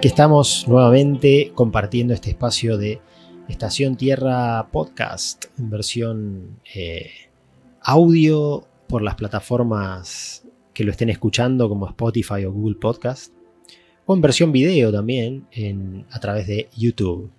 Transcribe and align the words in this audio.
Aquí 0.00 0.08
estamos 0.08 0.66
nuevamente 0.66 1.52
compartiendo 1.54 2.14
este 2.14 2.30
espacio 2.30 2.78
de 2.78 3.02
Estación 3.50 3.96
Tierra 3.96 4.66
Podcast 4.72 5.44
en 5.58 5.68
versión 5.68 6.60
eh, 6.74 7.10
audio 7.82 8.66
por 8.88 9.02
las 9.02 9.16
plataformas 9.16 10.46
que 10.72 10.84
lo 10.84 10.90
estén 10.90 11.10
escuchando 11.10 11.68
como 11.68 11.86
Spotify 11.86 12.46
o 12.46 12.52
Google 12.52 12.78
Podcast 12.80 13.34
o 14.06 14.14
en 14.14 14.22
versión 14.22 14.52
video 14.52 14.90
también 14.90 15.46
a 16.10 16.18
través 16.18 16.46
de 16.46 16.70
YouTube. 16.74 17.30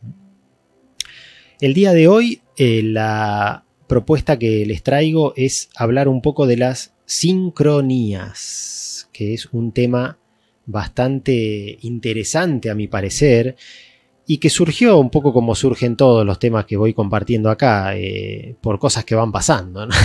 El 1.62 1.74
día 1.74 1.94
de 1.94 2.08
hoy 2.08 2.44
eh, 2.58 2.84
la 2.84 3.66
propuesta 3.88 4.38
que 4.38 4.68
les 4.68 4.84
traigo 4.84 5.34
es 5.36 5.72
hablar 5.76 6.08
un 6.08 6.22
poco 6.22 6.46
de 6.46 6.58
las 6.58 6.94
sincronías, 7.08 9.10
que 9.12 9.34
es 9.34 9.48
un 9.48 9.72
tema 9.72 10.20
bastante 10.66 11.78
interesante 11.82 12.70
a 12.70 12.76
mi 12.76 12.88
parecer 12.88 13.56
y 14.28 14.38
que 14.38 14.50
surgió 14.50 14.98
un 14.98 15.10
poco 15.10 15.34
como 15.34 15.56
surgen 15.56 15.96
todos 15.98 16.26
los 16.26 16.40
temas 16.40 16.66
que 16.66 16.78
voy 16.78 16.94
compartiendo 16.94 17.50
acá, 17.50 17.98
eh, 17.98 18.56
por 18.62 18.80
cosas 18.80 19.06
que 19.06 19.16
van 19.16 19.32
pasando. 19.32 19.88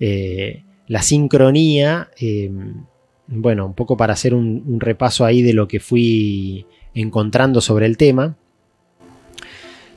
Eh, 0.00 0.62
la 0.86 1.02
sincronía, 1.02 2.08
em, 2.20 2.84
bueno, 3.26 3.66
un 3.66 3.74
poco 3.74 3.96
para 3.96 4.12
hacer 4.12 4.32
un, 4.32 4.78
repaso 4.78 5.24
ahí 5.24 5.42
de 5.42 5.52
lo 5.52 5.66
que 5.66 5.80
fui 5.80 6.66
encontrando 6.94 7.60
sobre 7.60 7.86
el 7.86 7.96
tema, 7.96 8.36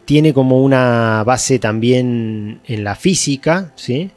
tiene 0.06 0.34
como 0.34 0.64
una 0.64 1.24
base 1.24 1.60
también 1.60 2.62
en 2.66 2.84
la 2.84 2.96
física, 2.96 3.74
¿sí? 3.76 4.10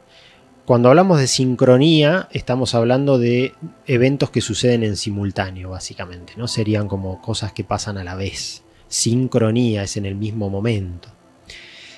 Cuando 0.65 0.89
hablamos 0.89 1.19
de 1.19 1.27
sincronía, 1.27 2.27
estamos 2.31 2.73
hablando 2.73 3.19
de 3.19 3.53
eventos 3.85 4.31
que 4.31 4.41
suceden 4.41 4.83
en 4.83 4.95
simultáneo, 4.95 5.69
básicamente, 5.69 6.33
¿no? 6.37 6.47
Serían 6.47 6.87
como 6.87 7.21
cosas 7.21 7.53
que 7.53 7.63
pasan 7.63 7.99
a 7.99 8.03
la 8.03 8.15
vez. 8.15 8.63
Sincronía 8.87 9.83
es 9.83 9.95
en 9.95 10.07
el 10.07 10.15
mismo 10.15 10.49
momento. 10.49 11.09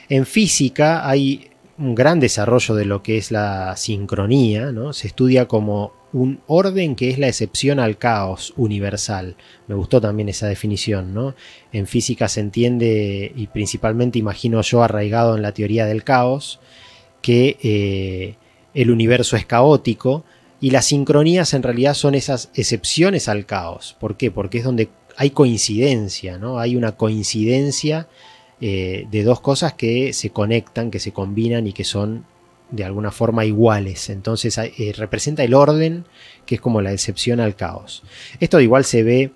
En 0.09 0.25
física 0.25 1.07
hay 1.07 1.49
un 1.77 1.95
gran 1.95 2.19
desarrollo 2.19 2.75
de 2.75 2.83
lo 2.83 3.03
que 3.03 3.17
es 3.17 3.31
la 3.31 3.77
sincronía, 3.77 4.73
¿no? 4.73 4.91
Se 4.91 5.07
estudia 5.07 5.47
como 5.47 5.93
un 6.11 6.41
orden 6.47 6.97
que 6.97 7.09
es 7.09 7.19
la 7.19 7.29
excepción 7.29 7.79
al 7.79 7.97
caos 7.97 8.53
universal. 8.57 9.37
Me 9.67 9.75
gustó 9.75 10.01
también 10.01 10.27
esa 10.27 10.47
definición, 10.47 11.13
¿no? 11.13 11.35
En 11.71 11.87
física 11.87 12.27
se 12.27 12.41
entiende, 12.41 13.31
y 13.33 13.47
principalmente 13.47 14.19
imagino 14.19 14.61
yo 14.61 14.83
arraigado 14.83 15.37
en 15.37 15.41
la 15.41 15.53
teoría 15.53 15.85
del 15.85 16.03
caos, 16.03 16.59
que 17.21 17.57
eh, 17.63 18.35
el 18.77 18.91
universo 18.91 19.35
es 19.35 19.45
caótico 19.45 20.23
y 20.61 20.69
las 20.69 20.85
sincronías 20.85 21.55
en 21.55 21.63
realidad 21.63 21.95
son 21.95 22.13
esas 22.13 22.51
excepciones 22.53 23.27
al 23.27 23.47
caos. 23.47 23.97
¿Por 23.99 24.17
qué? 24.17 24.29
Porque 24.29 24.59
es 24.59 24.63
donde 24.63 24.89
hay 25.15 25.31
coincidencia, 25.31 26.37
¿no? 26.37 26.59
Hay 26.59 26.75
una 26.75 26.91
coincidencia 26.91 28.07
eh, 28.61 29.07
de 29.09 29.23
dos 29.23 29.39
cosas 29.39 29.73
que 29.73 30.13
se 30.13 30.29
conectan, 30.29 30.91
que 30.91 30.99
se 30.99 31.11
combinan 31.11 31.65
y 31.65 31.73
que 31.73 31.83
son 31.83 32.25
de 32.69 32.83
alguna 32.83 33.09
forma 33.09 33.45
iguales. 33.45 34.11
Entonces 34.11 34.55
eh, 34.59 34.93
representa 34.95 35.43
el 35.43 35.55
orden, 35.55 36.05
que 36.45 36.55
es 36.55 36.61
como 36.61 36.79
la 36.79 36.93
excepción 36.93 37.39
al 37.39 37.55
caos. 37.55 38.03
Esto 38.39 38.59
igual 38.59 38.85
se 38.85 39.01
ve 39.01 39.31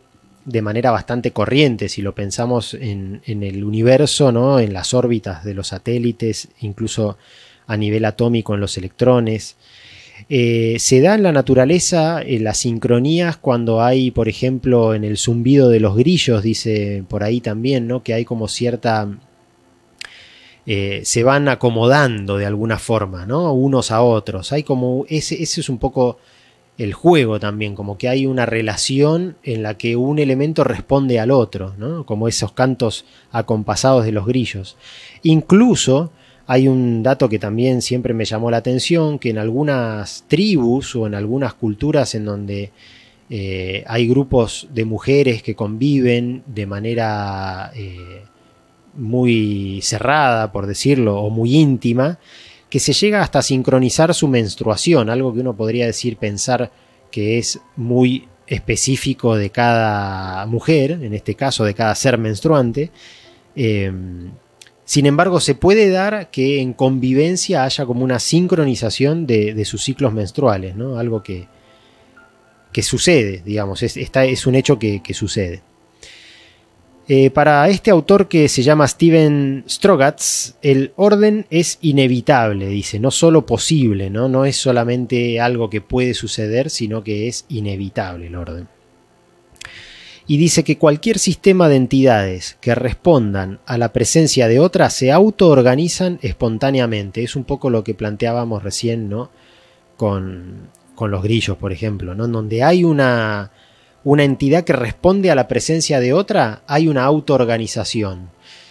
de 0.46 0.62
manera 0.62 0.92
bastante 0.92 1.32
corriente 1.32 1.90
si 1.90 2.04
lo 2.04 2.14
pensamos 2.14 2.76
en, 2.76 3.24
en 3.26 3.42
el 3.42 3.64
universo, 3.64 4.32
¿no? 4.32 4.60
en 4.60 4.72
las 4.72 4.94
órbitas 4.94 5.44
de 5.44 5.56
los 5.56 5.70
satélites, 5.70 6.50
incluso 6.60 7.18
a 7.68 7.78
nivel 7.78 8.06
atómico 8.06 8.54
en 8.54 8.62
los 8.62 8.78
electrones. 8.78 9.56
Eh, 10.30 10.78
se 10.80 11.02
da 11.02 11.16
en 11.16 11.24
la 11.24 11.32
naturaleza 11.32 12.22
las 12.26 12.60
sincronías 12.60 13.38
cuando 13.38 13.82
hay, 13.82 14.12
por 14.12 14.30
ejemplo, 14.30 14.94
en 14.94 15.04
el 15.04 15.18
zumbido 15.18 15.70
de 15.70 15.80
los 15.80 15.96
grillos, 15.96 16.44
dice 16.44 17.04
por 17.08 17.24
ahí 17.24 17.42
también, 17.42 17.88
¿no? 17.88 18.04
Que 18.04 18.14
hay 18.14 18.26
como 18.26 18.48
cierta. 18.48 19.10
Eh, 20.68 21.02
se 21.04 21.24
van 21.24 21.48
acomodando 21.48 22.38
de 22.38 22.46
alguna 22.46 22.78
forma, 22.78 23.26
¿no? 23.26 23.52
Unos 23.54 23.92
a 23.92 24.02
otros. 24.02 24.52
Hay 24.52 24.64
como. 24.64 25.06
Ese, 25.10 25.42
ese 25.42 25.62
es 25.62 25.70
un 25.70 25.80
poco 25.80 26.20
el 26.78 26.94
juego 26.94 27.40
también, 27.40 27.76
como 27.76 27.98
que 27.98 28.10
hay 28.10 28.26
una 28.26 28.46
relación 28.46 29.38
en 29.44 29.64
la 29.64 29.78
que 29.78 29.96
un 29.96 30.20
elemento 30.20 30.64
responde 30.64 31.20
al 31.20 31.32
otro, 31.32 31.74
¿no? 31.78 32.06
Como 32.06 32.28
esos 32.28 32.54
cantos 32.54 33.06
acompasados 33.32 34.06
de 34.06 34.12
los 34.12 34.26
grillos. 34.26 34.78
Incluso 35.24 36.12
hay 36.48 36.68
un 36.68 37.04
dato 37.04 37.30
que 37.30 37.40
también 37.40 37.82
siempre 37.82 38.14
me 38.14 38.26
llamó 38.26 38.52
la 38.52 38.58
atención, 38.58 39.20
que 39.20 39.30
en 39.30 39.38
algunas 39.38 40.26
tribus 40.28 40.96
o 40.96 41.08
en 41.08 41.16
algunas 41.16 41.54
culturas 41.54 42.16
en 42.16 42.26
donde 42.26 42.72
eh, 43.30 43.84
hay 43.88 44.08
grupos 44.08 44.68
de 44.74 44.84
mujeres 44.84 45.42
que 45.42 45.56
conviven 45.56 46.44
de 46.48 46.66
manera 46.66 47.72
eh, 47.76 48.24
muy 48.96 49.80
cerrada, 49.82 50.52
por 50.52 50.68
decirlo, 50.68 51.22
o 51.22 51.30
muy 51.30 51.56
íntima, 51.56 52.20
que 52.70 52.80
se 52.80 52.94
llega 52.94 53.22
hasta 53.22 53.42
sincronizar 53.42 54.14
su 54.14 54.28
menstruación, 54.28 55.10
algo 55.10 55.34
que 55.34 55.40
uno 55.40 55.56
podría 55.56 55.86
decir, 55.86 56.18
pensar 56.18 56.72
que 57.10 57.38
es 57.38 57.60
muy 57.76 58.28
específico 58.48 59.36
de 59.36 59.50
cada 59.50 60.46
mujer, 60.46 60.92
en 61.02 61.14
este 61.14 61.36
caso 61.36 61.64
de 61.64 61.74
cada 61.74 61.96
ser 61.96 62.18
menstruante, 62.18 62.92
eh, 63.56 63.92
sin 64.92 65.06
embargo, 65.06 65.40
se 65.40 65.56
puede 65.56 65.90
dar 65.90 66.32
que 66.32 66.60
en 66.60 66.74
convivencia 66.74 67.64
haya 67.64 67.86
como 67.86 68.04
una 68.04 68.20
sincronización 68.20 69.26
de, 69.26 69.64
sus 69.64 69.86
ciclos 69.86 70.12
menstruales, 70.12 70.76
¿no? 70.76 71.00
Algo 71.00 71.24
que, 71.24 71.48
que 72.74 72.84
sucede, 72.84 73.42
digamos, 73.46 73.84
es, 73.84 73.96
es 73.96 74.48
un 74.48 74.56
hecho 74.56 74.78
que, 74.78 75.02
sucede. 75.14 75.62
Eh, 77.08 77.30
para 77.30 77.70
este 77.70 77.90
autor 77.90 78.28
que 78.28 78.50
se 78.50 78.64
llama 78.64 78.86
Steven 78.86 79.64
Strogatz, 79.66 80.56
el 80.62 80.92
orden 80.98 81.46
es 81.50 81.78
inevitable, 81.80 82.68
dice, 82.68 83.00
no 83.00 83.12
solo 83.12 83.46
posible, 83.46 84.10
¿no? 84.10 84.28
no 84.28 84.44
es 84.44 84.58
solamente 84.58 85.40
algo 85.40 85.70
que 85.70 85.80
puede 85.80 86.14
suceder, 86.14 86.70
sino 86.70 87.02
que 87.02 87.30
es 87.30 87.46
inevitable 87.48 88.28
el 88.28 88.36
orden 88.36 88.68
y 90.32 90.38
dice 90.38 90.64
que 90.64 90.78
cualquier 90.78 91.20
sistema 91.20 91.68
de 91.68 91.76
entidades 91.76 92.56
que 92.62 92.74
respondan 92.74 93.60
a 93.66 93.78
la 93.78 93.92
presencia 93.92 94.48
de 94.48 94.62
otras 94.62 94.94
se 94.94 95.12
autoorganizan 95.12 96.20
espontáneamente. 96.22 97.22
Es 97.22 97.36
un 97.36 97.44
poco 97.44 97.70
lo 97.70 97.84
que 97.84 97.96
planteábamos 97.96 98.64
recién, 98.64 99.10
¿no? 99.10 99.30
Con, 99.98 100.70
con 100.96 101.12
los 101.12 101.22
grillos, 101.22 101.58
por 101.58 101.74
ejemplo, 101.74 102.16
¿no? 102.16 102.30
Donde 102.30 102.64
hay 102.64 102.86
una, 102.86 103.52
una 104.06 104.24
entidad 104.24 104.64
que 104.64 104.72
responde 104.72 105.32
a 105.32 105.36
la 105.36 105.50
presencia 105.50 106.00
de 106.00 106.14
otra, 106.14 106.62
hay 106.66 106.88
una 106.88 107.04
autoorganización. 107.04 108.30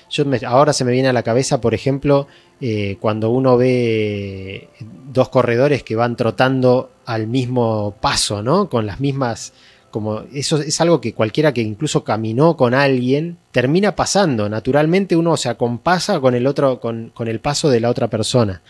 Yo 0.08 0.24
ahora 0.46 0.72
se 0.72 0.86
me 0.86 0.92
viene 0.92 1.08
a 1.08 1.12
la 1.12 1.22
cabeza, 1.22 1.60
por 1.60 1.74
ejemplo, 1.74 2.26
eh, 2.62 2.96
cuando 3.00 3.28
uno 3.28 3.58
ve 3.58 4.70
dos 5.12 5.28
corredores 5.28 5.82
que 5.82 5.94
van 5.94 6.16
trotando 6.16 6.90
al 7.04 7.26
mismo 7.26 7.96
paso, 8.00 8.42
¿no? 8.42 8.70
Con 8.70 8.86
las 8.86 8.98
mismas 8.98 9.52
como 9.90 10.22
eso 10.32 10.58
es 10.58 10.80
algo 10.80 11.00
que 11.00 11.14
cualquiera 11.14 11.52
que 11.52 11.60
incluso 11.60 12.04
caminó 12.04 12.56
con 12.56 12.74
alguien 12.74 13.38
termina 13.50 13.96
pasando. 13.96 14.48
Naturalmente 14.48 15.16
uno 15.16 15.36
se 15.36 15.48
acompasa 15.48 16.20
con 16.20 16.34
el 16.34 16.46
otro, 16.46 16.80
con, 16.80 17.12
el 17.26 17.40
paso 17.40 17.68
de 17.68 17.80
la 17.80 17.90
otra 17.90 18.08
persona. 18.08 18.62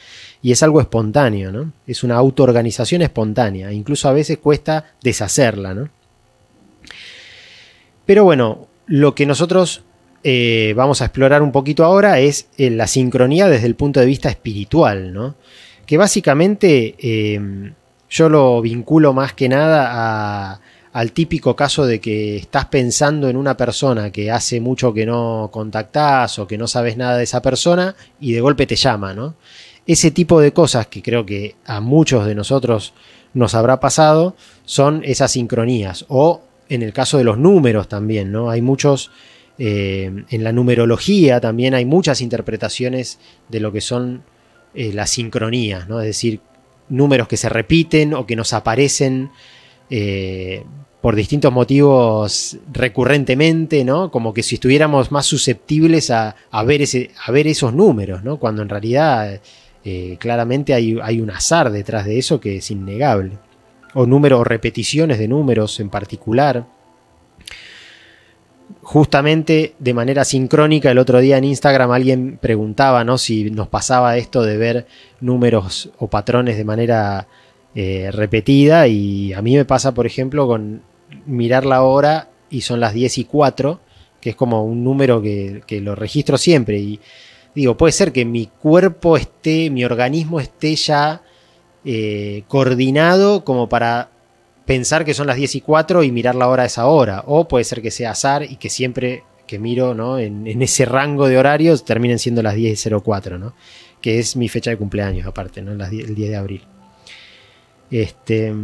Y 0.42 0.52
es 0.52 0.62
algo 0.62 0.80
espontáneo, 0.80 1.52
¿no? 1.52 1.72
Es 1.86 2.02
una 2.02 2.16
autoorganización 2.16 3.02
espontánea. 3.02 3.72
Incluso 3.72 4.08
a 4.08 4.12
veces 4.12 4.38
cuesta 4.38 4.92
deshacerla, 5.02 5.74
¿no? 5.74 5.90
Pero 8.06 8.24
bueno, 8.24 8.68
lo 8.86 9.14
que 9.14 9.26
nosotros 9.26 9.82
eh, 10.24 10.72
vamos 10.76 11.02
a 11.02 11.06
explorar 11.06 11.42
un 11.42 11.52
poquito 11.52 11.84
ahora 11.84 12.18
es 12.18 12.48
eh, 12.58 12.70
la 12.70 12.86
sincronía 12.86 13.48
desde 13.48 13.66
el 13.66 13.76
punto 13.76 14.00
de 14.00 14.06
vista 14.06 14.28
espiritual, 14.28 15.12
¿no? 15.12 15.36
Que 15.86 15.96
básicamente 15.96 16.94
eh, 16.98 17.72
yo 18.10 18.28
lo 18.28 18.60
vinculo 18.60 19.12
más 19.12 19.32
que 19.32 19.48
nada 19.48 19.90
a 19.92 20.60
al 20.92 21.12
típico 21.12 21.54
caso 21.54 21.86
de 21.86 22.00
que 22.00 22.36
estás 22.36 22.66
pensando 22.66 23.28
en 23.28 23.36
una 23.36 23.56
persona 23.56 24.10
que 24.10 24.30
hace 24.30 24.60
mucho 24.60 24.92
que 24.92 25.06
no 25.06 25.48
contactás 25.52 26.38
o 26.38 26.46
que 26.46 26.58
no 26.58 26.66
sabes 26.66 26.96
nada 26.96 27.16
de 27.16 27.24
esa 27.24 27.40
persona 27.40 27.94
y 28.18 28.32
de 28.32 28.40
golpe 28.40 28.66
te 28.66 28.76
llama, 28.76 29.14
¿no? 29.14 29.36
Ese 29.86 30.10
tipo 30.10 30.40
de 30.40 30.52
cosas 30.52 30.88
que 30.88 31.02
creo 31.02 31.24
que 31.24 31.56
a 31.64 31.80
muchos 31.80 32.26
de 32.26 32.34
nosotros 32.34 32.92
nos 33.34 33.54
habrá 33.54 33.78
pasado 33.78 34.34
son 34.64 35.02
esas 35.04 35.32
sincronías 35.32 36.04
o 36.08 36.42
en 36.68 36.82
el 36.82 36.92
caso 36.92 37.18
de 37.18 37.24
los 37.24 37.38
números 37.38 37.88
también, 37.88 38.32
¿no? 38.32 38.50
Hay 38.50 38.60
muchos, 38.60 39.10
eh, 39.58 40.24
en 40.28 40.44
la 40.44 40.52
numerología 40.52 41.40
también 41.40 41.74
hay 41.74 41.84
muchas 41.84 42.20
interpretaciones 42.20 43.18
de 43.48 43.60
lo 43.60 43.72
que 43.72 43.80
son 43.80 44.22
eh, 44.74 44.92
las 44.92 45.10
sincronías, 45.10 45.88
¿no? 45.88 46.00
Es 46.00 46.06
decir, 46.06 46.40
números 46.88 47.28
que 47.28 47.36
se 47.36 47.48
repiten 47.48 48.14
o 48.14 48.26
que 48.26 48.36
nos 48.36 48.52
aparecen 48.52 49.30
eh, 49.90 50.64
por 51.00 51.14
distintos 51.16 51.52
motivos 51.52 52.58
recurrentemente, 52.72 53.84
¿no? 53.84 54.10
Como 54.10 54.34
que 54.34 54.42
si 54.42 54.56
estuviéramos 54.56 55.10
más 55.10 55.26
susceptibles 55.26 56.10
a, 56.10 56.34
ver, 56.66 56.82
ese, 56.82 57.10
a 57.24 57.32
ver 57.32 57.46
esos 57.46 57.72
números, 57.72 58.22
¿no? 58.22 58.38
Cuando 58.38 58.60
en 58.62 58.68
realidad 58.68 59.40
eh, 59.84 60.16
claramente 60.18 60.74
hay, 60.74 60.98
hay, 61.02 61.20
un 61.20 61.30
azar 61.30 61.70
detrás 61.70 62.04
de 62.04 62.18
eso 62.18 62.38
que 62.38 62.56
es 62.56 62.70
innegable. 62.70 63.38
O 63.94 64.04
números, 64.06 64.40
o 64.40 64.44
repeticiones 64.44 65.18
de 65.18 65.28
números 65.28 65.80
en 65.80 65.88
particular. 65.88 66.66
justamente 68.82 69.74
de 69.78 69.94
manera 69.94 70.24
sincrónica 70.24 70.90
el 70.90 70.98
otro 70.98 71.20
día 71.20 71.38
en 71.38 71.44
Instagram 71.44 71.90
alguien 71.90 72.38
preguntaba 72.40 73.04
¿no? 73.04 73.18
si 73.18 73.50
nos 73.50 73.68
pasaba 73.68 74.16
esto 74.16 74.42
de 74.42 74.56
ver 74.56 74.86
números 75.20 75.90
o 75.98 76.08
patrones 76.08 76.56
de 76.56 76.64
manera 76.64 77.26
eh, 77.74 78.10
repetida 78.12 78.86
y 78.86 79.32
a 79.32 79.42
mí 79.42 79.56
me 79.56 79.64
pasa 79.64 79.92
por 79.92 80.06
ejemplo 80.06 80.46
con 80.46 80.82
mirar 81.26 81.66
la 81.66 81.82
hora 81.82 82.28
y 82.50 82.62
son 82.62 82.80
las 82.80 82.94
10 82.94 83.18
y 83.18 83.24
4 83.24 83.80
que 84.20 84.30
es 84.30 84.36
como 84.36 84.64
un 84.64 84.84
número 84.84 85.22
que, 85.22 85.62
lo 85.82 85.94
registro 85.94 86.36
siempre 86.36 86.78
y 86.78 87.00
digo 87.54 87.76
puede 87.76 87.92
ser 87.92 88.12
que 88.12 88.24
mi 88.24 88.46
cuerpo 88.46 89.16
esté 89.16 89.70
mi 89.70 89.84
organismo 89.84 90.40
esté 90.40 90.74
ya 90.76 91.22
eh, 91.84 92.42
coordinado 92.48 93.44
como 93.44 93.68
para 93.68 94.10
pensar 94.70 95.04
que 95.04 95.14
son 95.14 95.26
las 95.26 95.34
10 95.34 95.56
y 95.56 95.60
4 95.62 96.04
y 96.04 96.12
mirar 96.12 96.36
la 96.36 96.46
hora 96.46 96.62
a 96.62 96.66
esa 96.66 96.86
hora. 96.86 97.24
O 97.26 97.48
puede 97.48 97.64
ser 97.64 97.82
que 97.82 97.90
sea 97.90 98.12
azar 98.12 98.44
y 98.44 98.54
que 98.54 98.70
siempre 98.70 99.24
que 99.48 99.58
miro 99.58 99.94
¿no? 99.94 100.16
en, 100.16 100.46
ese 100.62 100.84
rango 100.84 101.26
de 101.26 101.38
horarios 101.38 101.84
terminen 101.84 102.20
siendo 102.20 102.40
las 102.40 102.54
10 102.54 102.86
y 102.86 102.90
04, 103.02 103.36
¿no? 103.36 103.54
que 104.00 104.20
es 104.20 104.36
mi 104.36 104.48
fecha 104.48 104.70
de 104.70 104.76
cumpleaños 104.76 105.26
aparte, 105.26 105.60
¿no? 105.60 105.72
el 105.72 106.14
10 106.14 106.30
de 106.30 106.36
abril. 106.36 106.62
Este, 107.90 108.54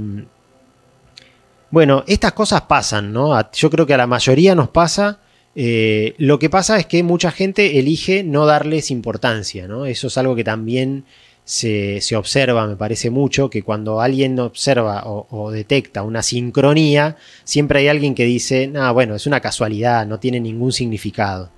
bueno, 1.77 2.05
estas 2.07 2.33
cosas 2.33 2.63
pasan, 2.63 3.13
¿no? 3.13 3.39
Yo 3.53 3.69
creo 3.69 3.85
que 3.85 3.93
a 3.93 3.99
la 3.99 4.07
mayoría 4.07 4.55
nos 4.55 4.71
pasa. 4.71 5.21
Eh, 5.55 6.15
lo 6.17 6.39
que 6.39 6.49
pasa 6.49 6.79
es 6.79 6.87
que 6.87 7.03
mucha 7.03 7.31
gente 7.31 7.79
elige 7.79 8.25
no 8.25 8.47
darles 8.47 8.91
importancia, 8.91 9.69
¿no? 9.69 9.85
Eso 9.85 10.07
es 10.07 10.17
algo 10.17 10.35
que 10.35 10.43
también 10.43 11.05
se, 11.45 12.01
observa, 12.17 12.67
me 12.67 12.77
parece 12.77 13.11
mucho, 13.11 13.51
que 13.51 13.63
cuando 13.63 14.01
alguien 14.01 14.41
observa 14.41 15.03
o, 15.05 15.51
detecta 15.51 16.03
una 16.03 16.23
sincronía, 16.23 17.19
siempre 17.45 17.81
hay 17.81 17.89
alguien 17.89 18.15
que 18.15 18.25
dice, 18.25 18.69
no, 18.69 18.95
bueno, 18.95 19.15
es 19.15 19.27
una 19.27 19.41
casualidad, 19.41 20.07
no 20.07 20.19
tiene 20.19 20.41
ningún 20.41 20.73
significado. 20.73 21.51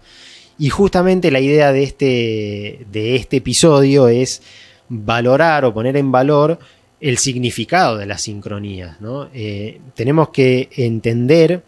Y 0.58 0.70
justamente 0.70 1.30
la 1.30 1.38
idea 1.38 1.70
de 1.70 1.84
este, 1.84 2.86
de 2.90 3.14
este 3.14 3.36
episodio 3.36 4.08
es 4.08 4.42
valorar 4.88 5.64
o 5.64 5.72
poner 5.72 5.96
en 5.96 6.10
valor 6.10 6.58
el 7.00 7.18
significado 7.18 7.96
de 7.96 8.06
las 8.06 8.22
sincronías. 8.22 9.00
¿no? 9.00 9.28
Eh, 9.32 9.80
tenemos 9.94 10.30
que 10.30 10.68
entender 10.76 11.62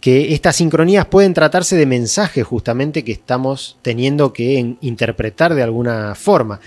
que 0.00 0.34
estas 0.34 0.56
sincronías 0.56 1.06
pueden 1.06 1.34
tratarse 1.34 1.76
de 1.76 1.86
mensajes 1.86 2.44
justamente 2.44 3.04
que 3.04 3.12
estamos 3.12 3.78
teniendo 3.82 4.32
que 4.32 4.76
interpretar 4.80 5.54
de 5.54 5.62
alguna 5.62 6.14
forma. 6.14 6.60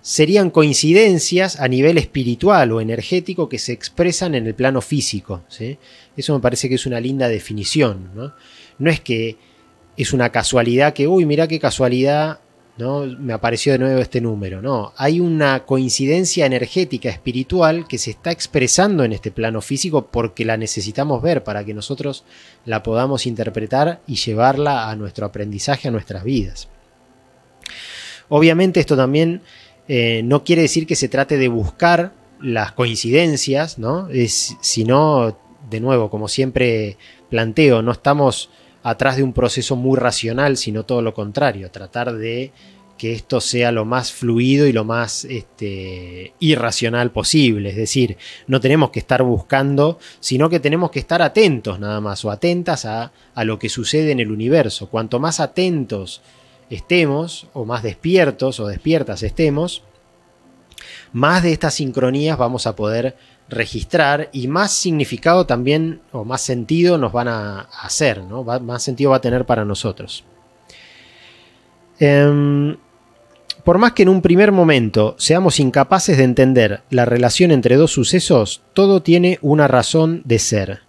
Serían 0.00 0.50
coincidencias 0.50 1.60
a 1.60 1.68
nivel 1.68 1.98
espiritual 1.98 2.72
o 2.72 2.80
energético 2.80 3.48
que 3.48 3.58
se 3.58 3.72
expresan 3.72 4.34
en 4.34 4.46
el 4.46 4.54
plano 4.54 4.80
físico. 4.80 5.42
Eso 6.16 6.34
me 6.34 6.40
parece 6.40 6.68
que 6.68 6.76
es 6.76 6.86
una 6.86 7.00
linda 7.00 7.28
definición. 7.28 8.10
¿no? 8.14 8.32
no 8.78 8.90
es 8.90 9.00
que 9.00 9.36
es 9.96 10.12
una 10.12 10.30
casualidad 10.30 10.94
que, 10.94 11.08
uy, 11.08 11.26
mira 11.26 11.48
qué 11.48 11.58
casualidad 11.58 12.38
¿no? 12.78 13.00
Me 13.04 13.32
apareció 13.32 13.72
de 13.72 13.80
nuevo 13.80 14.00
este 14.00 14.20
número. 14.20 14.62
No, 14.62 14.92
hay 14.96 15.20
una 15.20 15.64
coincidencia 15.66 16.46
energética 16.46 17.08
espiritual 17.08 17.86
que 17.88 17.98
se 17.98 18.10
está 18.10 18.30
expresando 18.30 19.04
en 19.04 19.12
este 19.12 19.30
plano 19.30 19.60
físico 19.60 20.06
porque 20.06 20.44
la 20.44 20.56
necesitamos 20.56 21.20
ver 21.20 21.44
para 21.44 21.64
que 21.64 21.74
nosotros 21.74 22.24
la 22.64 22.82
podamos 22.82 23.26
interpretar 23.26 24.00
y 24.06 24.14
llevarla 24.14 24.88
a 24.88 24.96
nuestro 24.96 25.26
aprendizaje, 25.26 25.88
a 25.88 25.90
nuestras 25.90 26.24
vidas. 26.24 26.68
Obviamente 28.28 28.80
esto 28.80 28.96
también 28.96 29.42
eh, 29.88 30.22
no 30.24 30.44
quiere 30.44 30.62
decir 30.62 30.86
que 30.86 30.96
se 30.96 31.08
trate 31.08 31.36
de 31.36 31.48
buscar 31.48 32.12
las 32.40 32.72
coincidencias, 32.72 33.78
¿no? 33.78 34.08
Sino, 34.60 35.36
de 35.68 35.80
nuevo, 35.80 36.10
como 36.10 36.28
siempre 36.28 36.96
planteo, 37.30 37.82
no 37.82 37.92
estamos 37.92 38.50
atrás 38.82 39.16
de 39.16 39.22
un 39.22 39.32
proceso 39.32 39.76
muy 39.76 39.98
racional, 39.98 40.56
sino 40.56 40.84
todo 40.84 41.02
lo 41.02 41.14
contrario, 41.14 41.70
tratar 41.70 42.14
de 42.14 42.52
que 42.98 43.12
esto 43.12 43.40
sea 43.40 43.70
lo 43.70 43.84
más 43.84 44.12
fluido 44.12 44.66
y 44.66 44.72
lo 44.72 44.84
más 44.84 45.24
este, 45.24 46.34
irracional 46.40 47.12
posible. 47.12 47.70
Es 47.70 47.76
decir, 47.76 48.18
no 48.48 48.60
tenemos 48.60 48.90
que 48.90 48.98
estar 48.98 49.22
buscando, 49.22 49.98
sino 50.20 50.50
que 50.50 50.60
tenemos 50.60 50.90
que 50.90 50.98
estar 50.98 51.22
atentos 51.22 51.78
nada 51.78 52.00
más 52.00 52.24
o 52.24 52.30
atentas 52.30 52.84
a, 52.84 53.12
a 53.34 53.44
lo 53.44 53.58
que 53.58 53.68
sucede 53.68 54.10
en 54.10 54.20
el 54.20 54.32
universo. 54.32 54.88
Cuanto 54.88 55.20
más 55.20 55.38
atentos 55.38 56.20
estemos, 56.68 57.46
o 57.54 57.64
más 57.64 57.82
despiertos 57.84 58.58
o 58.60 58.66
despiertas 58.66 59.22
estemos, 59.22 59.84
más 61.12 61.42
de 61.42 61.52
estas 61.52 61.74
sincronías 61.74 62.36
vamos 62.36 62.66
a 62.66 62.76
poder 62.76 63.16
registrar 63.48 64.28
y 64.32 64.48
más 64.48 64.72
significado 64.72 65.46
también 65.46 66.00
o 66.12 66.24
más 66.24 66.42
sentido 66.42 66.98
nos 66.98 67.12
van 67.12 67.28
a 67.28 67.60
hacer, 67.82 68.22
¿no? 68.22 68.44
más 68.44 68.82
sentido 68.82 69.10
va 69.10 69.16
a 69.16 69.20
tener 69.20 69.46
para 69.46 69.64
nosotros. 69.64 70.24
Em, 71.98 72.76
por 73.64 73.78
más 73.78 73.92
que 73.92 74.02
en 74.02 74.08
un 74.08 74.22
primer 74.22 74.52
momento 74.52 75.16
seamos 75.18 75.60
incapaces 75.60 76.16
de 76.16 76.24
entender 76.24 76.82
la 76.90 77.04
relación 77.04 77.50
entre 77.50 77.76
dos 77.76 77.92
sucesos, 77.92 78.62
todo 78.72 79.02
tiene 79.02 79.38
una 79.42 79.66
razón 79.66 80.22
de 80.24 80.38
ser. 80.38 80.80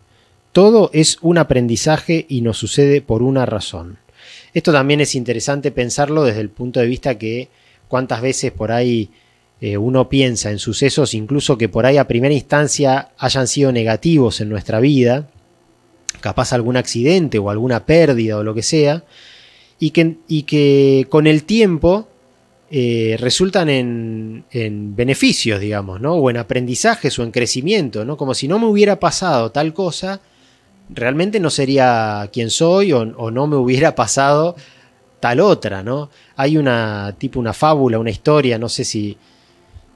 Todo 0.52 0.90
es 0.94 1.18
un 1.22 1.38
aprendizaje 1.38 2.26
y 2.28 2.42
nos 2.42 2.58
sucede 2.58 3.02
por 3.02 3.22
una 3.22 3.46
razón. 3.46 3.98
Esto 4.54 4.72
también 4.72 5.00
es 5.00 5.16
interesante 5.16 5.72
pensarlo 5.72 6.24
desde 6.24 6.42
el 6.42 6.50
punto 6.50 6.80
de 6.80 6.88
vista 6.88 7.18
que 7.18 7.50
cuántas 7.88 8.22
veces 8.22 8.52
por 8.52 8.72
ahí 8.72 9.12
eh, 9.62 9.78
uno 9.78 10.08
piensa 10.08 10.52
en 10.52 10.60
sucesos 10.60 11.14
incluso 11.14 11.58
que 11.58 11.68
por 11.68 11.86
ahí 11.86 11.98
a 11.98 12.08
primera 12.08 12.34
instancia 12.34 13.10
hayan 13.18 13.48
sido 13.48 13.72
negativos 13.72 14.40
en 14.40 14.50
nuestra 14.50 14.80
vida, 14.80 15.28
capaz 16.22 16.54
algún 16.54 16.78
accidente 16.78 17.40
o 17.40 17.50
alguna 17.50 17.86
pérdida 17.86 18.38
o 18.38 18.44
lo 18.44 18.54
que 18.54 18.64
sea, 18.64 19.04
y 19.78 19.92
que, 19.92 20.18
y 20.28 20.44
que 20.44 21.08
con 21.10 21.28
el 21.28 21.44
tiempo 21.44 22.08
eh, 22.72 23.18
resultan 23.20 23.70
en, 23.70 24.46
beneficios, 24.96 25.60
digamos, 25.60 26.00
¿no? 26.00 26.14
O 26.14 26.30
en 26.30 26.38
aprendizajes 26.38 27.18
o 27.18 27.24
en 27.24 27.32
crecimiento, 27.32 28.06
¿no? 28.06 28.16
Como 28.16 28.34
si 28.34 28.48
no 28.48 28.60
me 28.60 28.68
hubiera 28.68 29.00
pasado 29.00 29.52
tal 29.52 29.74
cosa, 29.74 30.22
realmente 30.90 31.40
no 31.40 31.50
sería 31.50 32.30
quien 32.32 32.50
soy 32.50 32.94
o, 32.94 33.00
o 33.00 33.32
no 33.32 33.48
me 33.48 33.56
hubiera 33.56 33.96
pasado 33.96 34.56
tal 35.20 35.40
otra, 35.40 35.84
¿no? 35.84 36.10
Hay 36.36 36.58
una 36.58 37.16
tipo 37.18 37.40
una 37.40 37.54
fábula, 37.54 38.00
una 38.00 38.12
historia, 38.12 38.58
no 38.58 38.70
sé 38.70 38.84
si 38.84 39.18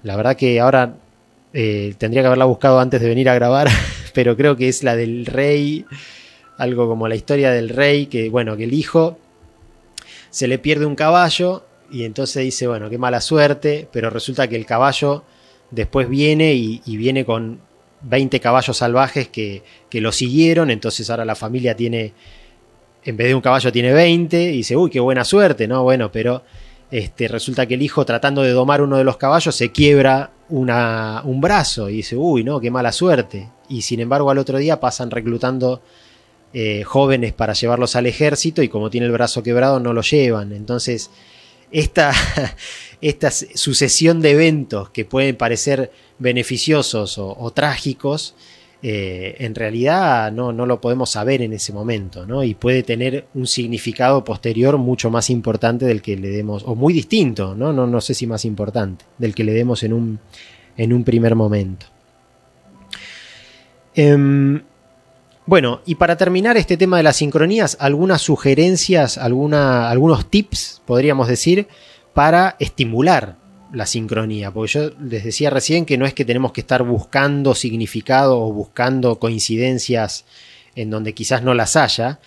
la 0.03 0.15
verdad 0.15 0.35
que 0.35 0.59
ahora 0.59 0.95
eh, 1.53 1.95
tendría 1.97 2.21
que 2.21 2.27
haberla 2.27 2.45
buscado 2.45 2.79
antes 2.79 3.01
de 3.01 3.07
venir 3.07 3.29
a 3.29 3.35
grabar, 3.35 3.69
pero 4.13 4.35
creo 4.37 4.55
que 4.55 4.67
es 4.67 4.83
la 4.83 4.95
del 4.95 5.25
rey, 5.25 5.85
algo 6.57 6.87
como 6.87 7.07
la 7.07 7.15
historia 7.15 7.51
del 7.51 7.69
rey, 7.69 8.07
que 8.07 8.29
bueno, 8.29 8.55
que 8.57 8.65
el 8.65 8.73
hijo 8.73 9.17
se 10.29 10.47
le 10.47 10.59
pierde 10.59 10.85
un 10.85 10.95
caballo 10.95 11.63
y 11.91 12.05
entonces 12.05 12.43
dice, 12.43 12.67
bueno, 12.67 12.89
qué 12.89 12.97
mala 12.97 13.21
suerte, 13.21 13.87
pero 13.91 14.09
resulta 14.09 14.47
que 14.47 14.55
el 14.55 14.65
caballo 14.65 15.23
después 15.69 16.09
viene 16.09 16.53
y, 16.53 16.81
viene 16.97 17.23
con 17.23 17.59
20 18.01 18.39
caballos 18.39 18.77
salvajes 18.77 19.27
que, 19.29 19.63
que, 19.89 20.01
lo 20.01 20.11
siguieron, 20.11 20.71
entonces 20.71 21.09
ahora 21.09 21.23
la 21.23 21.35
familia 21.35 21.75
tiene, 21.75 22.13
en 23.03 23.15
vez 23.15 23.27
de 23.27 23.35
un 23.35 23.41
caballo 23.41 23.71
tiene 23.71 23.93
20 23.93 24.41
y 24.41 24.57
dice, 24.57 24.75
uy, 24.75 24.89
qué 24.89 24.99
buena 24.99 25.23
suerte, 25.23 25.67
¿no? 25.67 25.83
Bueno, 25.83 26.11
pero 26.11 26.43
este, 26.93 27.27
resulta 27.27 27.65
que 27.65 27.73
el 27.73 27.81
hijo 27.81 28.05
tratando 28.05 28.43
de 28.43 28.51
domar 28.51 28.83
uno 28.83 28.97
de 28.97 29.03
los 29.03 29.17
caballos 29.17 29.55
se 29.55 29.71
quiebra 29.71 30.29
un 30.49 31.41
brazo 31.41 31.89
y 31.89 31.95
dice, 31.95 32.15
uy, 32.15 32.43
no, 32.43 32.59
qué 32.59 32.69
mala 32.69 32.91
suerte. 32.91 33.49
Y 33.67 33.81
sin 33.81 33.99
embargo 33.99 34.29
al 34.29 34.37
otro 34.37 34.59
día 34.59 34.79
pasan 34.79 35.09
reclutando 35.09 35.81
eh, 36.53 36.83
jóvenes 36.83 37.33
para 37.33 37.53
llevarlos 37.53 37.95
al 37.95 38.05
ejército 38.05 38.61
y 38.61 38.69
como 38.69 38.91
tiene 38.91 39.07
el 39.07 39.11
brazo 39.11 39.41
quebrado 39.41 39.79
no 39.79 39.91
lo 39.91 40.03
llevan. 40.03 40.53
Entonces, 40.53 41.09
esta, 41.71 42.13
esta 43.01 43.31
sucesión 43.31 44.21
de 44.21 44.29
eventos 44.29 44.91
que 44.91 45.03
pueden 45.03 45.35
parecer 45.35 45.91
beneficiosos 46.19 47.17
o 47.17 47.51
trágicos, 47.55 48.35
eh, 48.85 49.37
en 49.39 49.55
realidad 49.55 50.29
no, 50.33 50.51
no, 50.51 50.65
lo 50.65 50.81
podemos 50.81 51.09
saber 51.09 51.41
en 51.41 51.53
ese 51.53 51.71
momento, 51.71 52.25
¿no? 52.25 52.43
Y 52.43 52.53
puede 52.53 52.83
tener 52.83 53.27
un 53.33 53.47
significado 53.47 54.25
posterior 54.25 54.77
mucho 54.77 55.09
más 55.09 55.29
importante 55.29 55.85
del 55.85 56.01
que 56.01 56.17
le 56.17 56.27
demos, 56.27 56.63
o 56.65 56.75
muy 56.75 56.91
distinto, 56.91 57.55
¿no? 57.55 57.71
No, 57.71 57.87
no 57.87 58.01
sé 58.01 58.13
si 58.13 58.27
más 58.27 58.43
importante, 58.43 59.05
del 59.17 59.33
que 59.33 59.45
le 59.45 59.53
demos 59.53 59.83
en 59.83 59.93
un, 59.93 60.19
en 60.75 60.91
un 60.91 61.05
primer 61.05 61.33
momento. 61.33 61.85
Em, 63.95 64.61
bueno, 65.45 65.79
y 65.85 65.95
para 65.95 66.17
terminar 66.17 66.57
este 66.57 66.75
tema 66.75 66.97
de 66.97 67.03
las 67.03 67.15
sincronías, 67.15 67.77
algunas 67.79 68.21
sugerencias, 68.21 69.17
alguna, 69.17 69.89
algunos 69.89 70.29
tips, 70.29 70.81
podríamos 70.85 71.29
decir, 71.29 71.69
para 72.13 72.57
estimular 72.59 73.37
la 73.73 73.85
sincronía, 73.85 74.51
porque 74.51 74.71
yo 74.71 74.91
les 75.01 75.23
decía 75.23 75.49
recién 75.49 75.85
que 75.85 75.97
no 75.97 76.05
es 76.05 76.13
que 76.13 76.25
tenemos 76.25 76.51
que 76.51 76.61
estar 76.61 76.83
buscando 76.83 77.55
significado 77.55 78.39
o 78.39 78.53
buscando 78.53 79.19
coincidencias 79.19 80.25
en 80.75 80.89
donde 80.89 81.13
quizás 81.13 81.43
no 81.43 81.53
las 81.53 81.75
haya, 81.75 82.19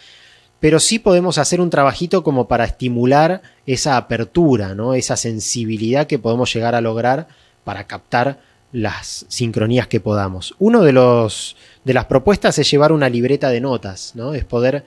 pero 0.59 0.81
sí 0.81 0.99
podemos 0.99 1.39
hacer 1.39 1.61
un 1.61 1.71
trabajito 1.71 2.25
como 2.25 2.49
para 2.49 2.65
estimular 2.65 3.43
esa 3.67 3.97
apertura, 3.97 4.75
¿no? 4.75 4.95
esa 4.95 5.17
sensibilidad 5.17 6.07
que 6.07 6.19
podemos 6.19 6.53
llegar 6.53 6.75
a 6.75 6.81
lograr 6.81 7.29
para 7.63 7.87
captar 7.87 8.41
las 8.73 9.25
sincronías 9.29 9.87
que 9.87 10.01
podamos. 10.01 10.55
Uno 10.59 10.83
de 10.83 10.93
los 10.93 11.57
de 11.85 11.95
las 11.95 12.07
propuestas 12.07 12.59
es 12.59 12.71
llevar 12.71 12.91
una 12.91 13.09
libreta 13.09 13.49
de 13.51 13.61
notas, 13.61 14.13
¿no? 14.17 14.35
Es 14.35 14.45
poder 14.45 14.85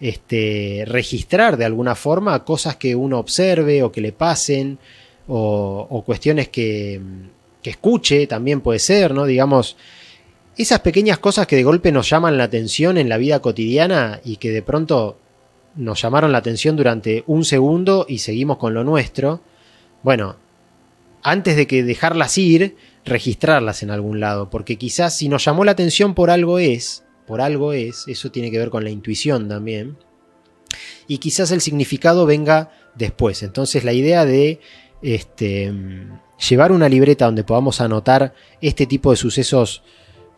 este, 0.00 0.84
registrar 0.86 1.56
de 1.56 1.64
alguna 1.64 1.94
forma 1.94 2.44
cosas 2.44 2.76
que 2.76 2.94
uno 2.94 3.18
observe 3.18 3.82
o 3.82 3.90
que 3.90 4.02
le 4.02 4.12
pasen 4.12 4.78
o, 5.28 6.02
cuestiones 6.04 6.48
que, 6.48 7.00
que, 7.62 7.70
escuche, 7.70 8.26
también 8.26 8.60
puede 8.60 8.78
ser, 8.78 9.14
¿no? 9.14 9.24
Digamos, 9.24 9.76
esas 10.56 10.80
pequeñas 10.80 11.18
cosas 11.18 11.46
que 11.46 11.56
de 11.56 11.64
golpe 11.64 11.92
nos 11.92 12.08
llaman 12.10 12.36
la 12.36 12.44
atención 12.44 12.98
en 12.98 13.08
la 13.08 13.18
vida 13.18 13.40
cotidiana 13.40 14.20
y 14.24 14.36
que 14.36 14.50
de 14.50 14.62
pronto 14.62 15.18
nos 15.76 16.02
llamaron 16.02 16.32
la 16.32 16.38
atención 16.38 16.76
durante 16.76 17.24
un 17.26 17.44
segundo 17.44 18.04
y 18.08 18.18
seguimos 18.18 18.58
con 18.58 18.74
lo 18.74 18.84
nuestro. 18.84 19.40
Bueno, 20.02 20.36
antes 21.22 21.56
de 21.56 21.66
que 21.66 21.82
dejarlas 21.82 22.36
ir, 22.36 22.76
registrarlas 23.04 23.82
en 23.82 23.90
algún 23.90 24.20
lado, 24.20 24.50
porque 24.50 24.76
quizás 24.76 25.16
si 25.16 25.28
nos 25.28 25.44
llamó 25.44 25.64
la 25.64 25.72
atención 25.72 26.14
por 26.14 26.30
algo 26.30 26.58
es, 26.58 27.04
por 27.26 27.40
algo 27.40 27.72
es, 27.72 28.04
eso 28.08 28.30
tiene 28.30 28.50
que 28.50 28.58
ver 28.58 28.70
con 28.70 28.84
la 28.84 28.90
intuición 28.90 29.48
también, 29.48 29.96
y 31.06 31.18
quizás 31.18 31.50
el 31.50 31.60
significado 31.60 32.26
venga 32.26 32.70
después. 32.94 33.42
Entonces 33.42 33.84
la 33.84 33.92
idea 33.92 34.24
de 34.24 34.60
este, 35.02 35.72
llevar 36.48 36.72
una 36.72 36.88
libreta 36.88 37.26
donde 37.26 37.44
podamos 37.44 37.80
anotar 37.80 38.34
este 38.60 38.86
tipo 38.86 39.10
de 39.10 39.16
sucesos 39.16 39.82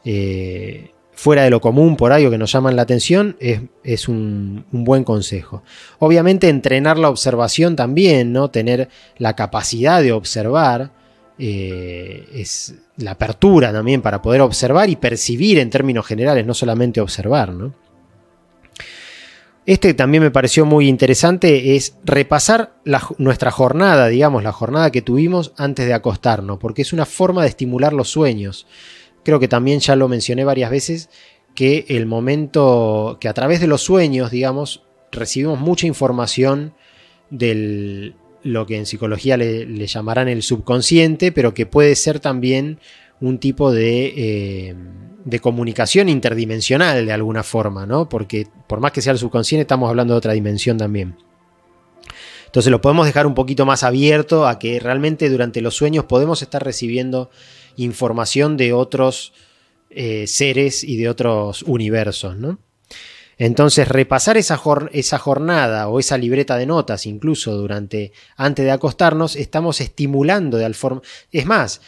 eh, 0.04 0.90
fuera 1.12 1.44
de 1.44 1.50
lo 1.50 1.61
común 1.61 1.97
por 1.97 2.12
algo 2.12 2.30
que 2.30 2.38
nos 2.38 2.52
llaman 2.52 2.76
la 2.76 2.83
atención 2.83 3.37
es, 3.40 4.09
un, 4.09 4.64
buen 4.71 5.04
consejo. 5.04 5.62
Obviamente 5.99 6.49
entrenar 6.49 6.99
la 6.99 7.09
observación 7.09 7.76
también, 7.76 8.33
¿no? 8.33 8.50
Tener 8.50 8.88
la 9.18 9.37
capacidad 9.37 10.02
de 10.02 10.12
observar, 10.12 10.90
eh, 11.38 12.26
es 12.35 12.75
la 12.97 13.12
apertura 13.12 13.73
también 13.73 14.02
para 14.02 14.23
poder 14.23 14.40
observar 14.40 14.90
y 14.90 14.97
percibir 14.97 15.59
en 15.59 15.71
términos 15.71 16.06
generales, 16.06 16.44
no 16.47 16.54
solamente 16.54 17.00
observar, 17.00 17.52
¿no? 17.52 17.73
Este 19.66 19.94
también 19.94 20.23
me 20.23 20.30
pareció 20.30 20.66
muy 20.66 20.88
interesante, 20.88 21.76
es 21.76 21.97
repasar 22.04 22.76
nuestra 23.16 23.50
jornada, 23.50 24.09
digamos, 24.09 24.42
la 24.42 24.52
jornada 24.52 24.90
que 24.90 25.00
tuvimos 25.00 25.54
antes 25.56 25.87
de 25.87 25.94
acostarnos, 25.94 26.59
porque 26.59 26.83
es 26.83 26.92
una 26.92 27.06
forma 27.06 27.42
de 27.42 27.49
estimular 27.49 27.94
los 27.94 28.11
sueños. 28.11 28.66
Creo 29.25 29.40
que 29.40 29.49
también 29.49 29.80
ya 29.80 29.97
lo 29.97 30.06
mencioné 30.06 30.44
varias 30.44 30.71
veces, 30.71 31.09
que 31.54 31.87
el 31.88 32.04
momento, 32.04 33.16
que 33.21 33.28
a 33.28 33.33
través 33.33 33.61
de 33.61 33.66
los 33.66 33.80
sueños, 33.80 34.30
digamos, 34.30 34.83
recibimos 35.11 35.59
mucha 35.59 35.87
información 35.87 36.75
del 37.30 38.16
lo 38.42 38.66
que 38.66 38.76
en 38.76 38.85
psicología 38.85 39.38
le, 39.38 39.87
llamarán 39.87 40.28
el 40.28 40.42
subconsciente, 40.42 41.33
pero 41.33 41.54
que 41.54 41.64
puede 41.64 41.97
ser 41.97 42.21
también 42.21 42.78
un 43.18 43.38
tipo 43.38 43.73
de, 43.73 44.12
eh, 44.14 44.75
de, 45.25 45.40
comunicación 45.40 46.09
interdimensional 46.09 47.07
de 47.07 47.12
alguna 47.12 47.43
forma, 47.43 47.87
¿no? 47.87 48.09
Porque 48.09 48.47
por 48.66 48.81
más 48.81 48.93
que 48.93 49.02
sea 49.02 49.12
el 49.12 49.19
subconsciente, 49.19 49.62
estamos 49.62 49.88
hablando 49.88 50.14
de 50.14 50.19
otra 50.19 50.33
dimensión 50.33 50.78
también. 50.78 51.16
Entonces 52.47 52.71
lo 52.71 52.81
podemos 52.81 53.07
dejar 53.07 53.26
un 53.26 53.35
poquito 53.35 53.66
más 53.66 53.83
abierto 53.83 54.47
a 54.47 54.59
que 54.59 54.78
realmente 54.78 55.28
durante 55.28 55.61
los 55.61 55.75
sueños 55.75 56.04
podemos 56.04 56.40
estar 56.40 56.62
recibiendo 56.62 57.31
información 57.76 58.57
de 58.57 58.73
otros 58.73 59.33
eh, 59.90 60.26
seres 60.26 60.85
y 60.85 60.97
de 60.97 61.09
otros 61.09 61.62
universos, 61.62 62.37
¿no? 62.37 62.59
Entonces, 63.37 63.88
repasar 63.88 64.37
esa, 64.37 64.61
esa, 64.93 65.19
jornada 65.19 65.88
o 65.88 65.99
esa 65.99 66.19
libreta 66.19 66.57
de 66.57 66.66
notas, 66.66 67.07
incluso 67.07 67.57
durante, 67.57 68.12
antes 68.37 68.64
de 68.64 68.71
acostarnos, 68.71 69.35
estamos 69.37 69.81
estimulando 69.81 70.57
de 70.57 70.64
al 70.64 70.75
forma. 70.75 71.02
Es 71.33 71.47
más, 71.47 71.81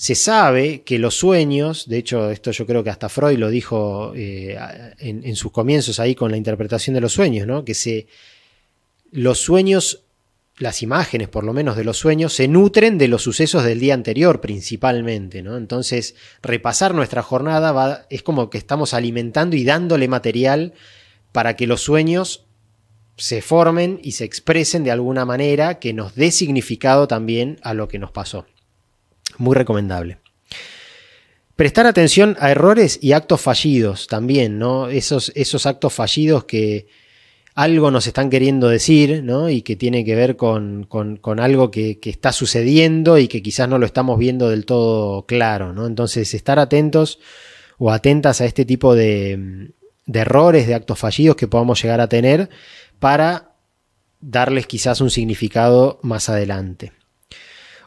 se 0.00 0.14
sabe 0.14 0.80
que 0.80 0.98
los 0.98 1.14
sueños, 1.14 1.86
de 1.86 1.98
hecho, 1.98 2.30
esto 2.30 2.52
yo 2.52 2.64
creo 2.64 2.82
que 2.82 2.88
hasta 2.88 3.10
Freud 3.10 3.36
lo 3.36 3.50
dijo 3.50 4.14
eh, 4.16 4.56
en, 4.98 5.36
sus 5.36 5.52
comienzos 5.52 6.00
ahí 6.00 6.14
con 6.14 6.30
la 6.30 6.38
interpretación 6.38 6.94
de 6.94 7.02
los 7.02 7.12
sueños, 7.12 7.46
¿no? 7.46 7.66
Que 7.66 8.06
los 9.12 9.38
sueños 9.38 10.04
las 10.56 10.82
imágenes, 10.82 11.28
por 11.28 11.44
lo 11.44 11.52
menos 11.52 11.76
de 11.76 11.84
los 11.84 11.98
sueños, 11.98 12.32
se 12.32 12.48
nutren 12.48 12.96
de 12.96 13.08
los 13.08 13.22
sucesos 13.22 13.62
del 13.62 13.78
día 13.78 13.92
anterior 13.92 14.40
principalmente, 14.40 15.42
¿no? 15.42 15.58
Entonces, 15.58 16.14
repasar 16.42 16.94
nuestra 16.94 17.22
jornada 17.22 18.06
es 18.08 18.22
como 18.22 18.48
que 18.48 18.56
estamos 18.56 18.94
alimentando 18.94 19.54
y 19.54 19.64
dándole 19.64 20.08
material 20.08 20.72
para 21.30 21.56
que 21.56 21.66
los 21.66 21.82
sueños 21.82 22.46
se 23.18 23.42
formen 23.42 24.00
y 24.02 24.12
se 24.12 24.24
expresen 24.24 24.82
de 24.82 24.92
alguna 24.92 25.26
manera 25.26 25.78
que 25.78 25.92
nos 25.92 26.14
dé 26.14 26.30
significado 26.30 27.06
también 27.06 27.58
a 27.60 27.74
lo 27.74 27.86
que 27.86 27.98
nos 27.98 28.12
pasó. 28.12 28.46
Muy 29.40 29.56
recomendable. 29.56 30.18
Prestar 31.56 31.86
atención 31.86 32.36
a 32.38 32.52
errores 32.52 32.98
y 33.02 33.12
actos 33.12 33.40
fallidos 33.40 34.06
también, 34.06 34.58
¿no? 34.58 34.88
Esos, 34.88 35.32
esos 35.34 35.66
actos 35.66 35.92
fallidos 35.92 36.44
que, 36.44 36.86
algo 37.54 37.90
nos 37.90 38.06
están 38.06 38.30
queriendo 38.30 38.68
decir, 38.68 39.22
¿no? 39.24 39.50
Y 39.50 39.62
que 39.62 39.76
tiene 39.76 40.04
que 40.04 40.14
ver 40.14 40.36
con, 40.36 40.88
algo 41.38 41.70
que, 41.70 41.98
está 42.02 42.32
sucediendo 42.32 43.18
y 43.18 43.28
que 43.28 43.42
quizás 43.42 43.68
no 43.68 43.78
lo 43.78 43.86
estamos 43.86 44.18
viendo 44.18 44.48
del 44.48 44.64
todo 44.64 45.26
claro, 45.26 45.72
¿no? 45.72 45.86
Entonces, 45.86 46.32
estar 46.34 46.58
atentos 46.58 47.18
o 47.78 47.90
atentas 47.90 48.40
a 48.40 48.46
este 48.46 48.64
tipo 48.64 48.94
de, 48.94 49.72
errores, 50.06 50.66
de 50.66 50.74
actos 50.74 50.98
fallidos 50.98 51.36
que 51.36 51.48
podamos 51.48 51.82
llegar 51.82 52.00
a 52.00 52.08
tener 52.08 52.48
para 52.98 53.56
darles 54.20 54.66
quizás 54.66 55.00
un 55.00 55.10
significado 55.10 55.98
más 56.02 56.28
adelante. 56.28 56.92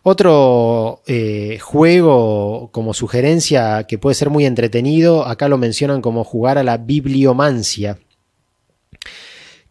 Otro 0.06 1.02
eh, 1.08 1.60
juego 1.62 2.70
como 2.74 2.94
sugerencia 2.94 3.86
que 3.86 3.98
puede 3.98 4.16
ser 4.16 4.30
muy 4.30 4.46
entretenido, 4.46 5.26
acá 5.26 5.48
lo 5.48 5.58
mencionan 5.58 6.02
como 6.02 6.26
jugar 6.26 6.58
a 6.58 6.64
la 6.64 6.78
bibliomancia 6.78 7.98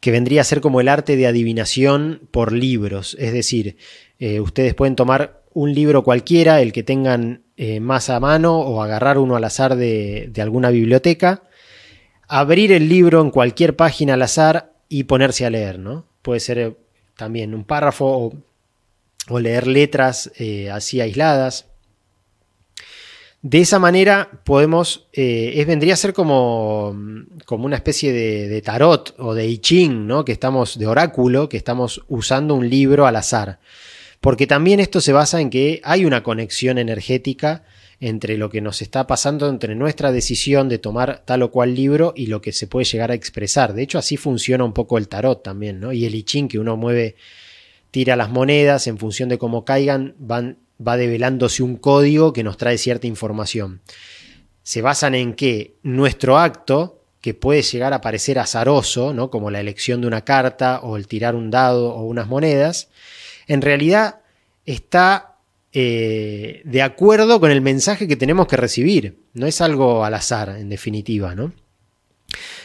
que 0.01 0.11
vendría 0.11 0.41
a 0.41 0.45
ser 0.45 0.61
como 0.61 0.81
el 0.81 0.89
arte 0.89 1.17
de 1.17 1.29
adivinación 1.29 2.29
por 2.33 2.51
libros. 2.53 3.17
Es 3.21 3.33
decir, 3.33 3.77
eh, 4.19 4.41
ustedes 4.41 4.75
pueden 4.75 4.97
tomar 4.97 5.45
un 5.53 5.75
libro 5.75 6.03
cualquiera, 6.03 6.61
el 6.61 6.73
que 6.73 6.83
tengan 6.83 7.45
eh, 7.57 7.79
más 7.79 8.11
a 8.11 8.19
mano, 8.19 8.59
o 8.59 8.83
agarrar 8.83 9.19
uno 9.19 9.37
al 9.37 9.45
azar 9.45 9.77
de, 9.77 10.33
alguna 10.39 10.71
biblioteca, 10.71 11.45
abrir 12.27 12.73
el 12.73 12.89
libro 12.89 13.21
en 13.21 13.31
cualquier 13.31 13.77
página 13.77 14.15
al 14.15 14.23
azar 14.23 14.73
y 14.89 15.05
ponerse 15.05 15.47
a 15.47 15.51
leer, 15.51 15.79
¿no? 15.79 16.07
Puede 16.23 16.41
ser 16.41 16.77
también 17.17 17.55
un 17.55 17.63
párrafo 17.63 18.07
o, 18.07 18.33
leer 19.29 19.67
letras 19.67 20.31
así 20.71 21.01
aisladas. 21.01 21.67
De 23.43 23.59
esa 23.59 23.81
manera 23.81 24.31
podemos, 24.45 25.09
eh, 25.13 25.55
es, 25.57 25.67
vendría 25.67 25.95
a 25.95 25.97
ser 25.97 26.13
como, 26.13 26.97
como 27.45 27.67
una 27.67 27.75
especie 27.75 28.13
de, 28.13 28.63
tarot 28.63 29.17
o 29.19 29.35
de 29.35 29.49
I 29.49 29.59
Ching, 29.59 30.07
¿no? 30.07 30.25
que 30.25 30.31
estamos, 30.31 30.79
de 30.79 30.87
oráculo, 30.87 31.49
que 31.49 31.57
estamos 31.57 32.05
usando 32.07 32.55
un 32.55 32.71
libro 32.71 33.05
al 33.05 33.17
azar. 33.17 33.59
Porque 34.21 34.47
también 34.47 34.79
esto 34.79 35.01
se 35.01 35.13
basa 35.13 35.41
en 35.41 35.51
que 35.51 35.81
hay 35.83 36.05
una 36.05 36.23
conexión 36.23 36.79
energética 36.79 37.65
entre 37.99 38.37
lo 38.37 38.49
que 38.49 38.61
nos 38.61 38.81
está 38.81 39.09
pasando, 39.09 39.49
entre 39.49 39.75
nuestra 39.75 40.13
decisión 40.13 40.69
de 40.69 40.79
tomar 40.79 41.25
tal 41.25 41.43
o 41.43 41.51
cual 41.51 41.75
libro 41.75 42.13
y 42.15 42.27
lo 42.27 42.41
que 42.41 42.53
se 42.53 42.69
puede 42.69 42.85
llegar 42.85 43.11
a 43.11 43.15
expresar. 43.15 43.75
De 43.75 43.83
hecho, 43.83 43.99
así 43.99 44.17
funciona 44.17 44.63
un 44.63 44.73
poco 44.73 44.99
el 44.99 45.09
tarot 45.09 45.43
también, 45.43 45.81
¿no? 45.81 45.93
Y 45.93 46.05
el 46.05 46.15
I 46.15 46.23
Ching, 46.23 46.47
que 46.47 46.61
uno 46.61 46.77
mueve, 46.77 47.17
tira 47.93 48.17
las 48.17 48.31
monedas 48.31 48.89
en 48.89 48.99
función 48.99 49.29
de 49.29 49.39
cómo 49.39 49.65
caigan, 49.65 50.17
van 50.19 50.59
va 50.87 50.97
develándose 50.97 51.63
un 51.63 51.77
código 51.77 52.33
que 52.33 52.43
nos 52.43 52.57
trae 52.57 52.79
cierta 52.79 53.07
información. 53.07 53.81
Se 54.63 54.83
basan 54.83 55.15
en 55.15 55.35
que 55.35 55.77
nuestro 55.83 56.39
acto, 56.39 57.05
que 57.21 57.35
puede 57.35 57.63
llegar 57.63 57.93
a 57.93 58.01
parecer 58.01 58.39
azaroso, 58.39 59.15
¿no? 59.15 59.31
como 59.31 59.51
la 59.51 59.61
elección 59.61 60.01
de 60.01 60.09
una 60.09 60.25
carta 60.25 60.81
o 60.81 60.97
el 60.97 61.07
tirar 61.07 61.35
un 61.35 61.51
dado 61.51 61.95
o 61.95 62.03
unas 62.03 62.27
monedas, 62.27 62.89
en 63.47 63.63
realidad 63.63 64.21
está 64.67 65.37
eh, 65.73 66.63
de 66.65 66.83
acuerdo 66.83 67.41
con 67.41 67.51
el 67.51 67.61
mensaje 67.61 68.09
que 68.09 68.17
tenemos 68.17 68.47
que 68.47 68.57
recibir. 68.57 69.19
No 69.35 69.47
es 69.47 69.61
algo 69.61 70.05
al 70.05 70.15
azar, 70.15 70.57
en 70.59 70.69
definitiva, 70.69 71.35
¿no? 71.35 71.53